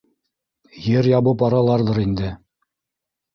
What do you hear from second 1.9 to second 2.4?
инде.